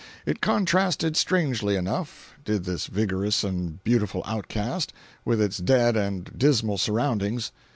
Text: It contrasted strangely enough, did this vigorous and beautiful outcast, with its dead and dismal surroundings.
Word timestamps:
It 0.25 0.41
contrasted 0.41 1.15
strangely 1.15 1.75
enough, 1.75 2.33
did 2.43 2.63
this 2.63 2.87
vigorous 2.87 3.43
and 3.43 3.83
beautiful 3.83 4.23
outcast, 4.25 4.93
with 5.25 5.39
its 5.39 5.59
dead 5.59 5.95
and 5.95 6.31
dismal 6.35 6.79
surroundings. 6.79 7.51